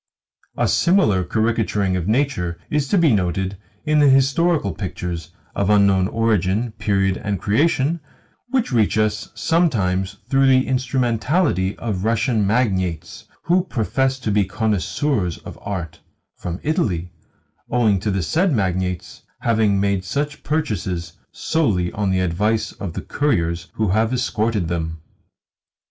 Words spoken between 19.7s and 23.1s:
made such purchases solely on the advice of the